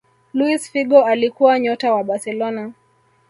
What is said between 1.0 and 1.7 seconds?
alikuwa